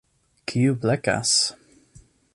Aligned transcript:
Kiu 0.51 0.73
blekas? 0.85 1.31